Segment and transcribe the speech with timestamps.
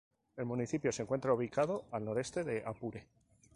[0.35, 3.05] El municipio se encuentra ubicado al noreste de Apure.